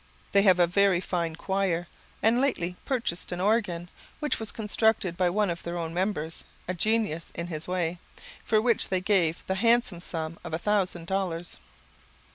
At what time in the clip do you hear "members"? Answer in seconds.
5.93-6.43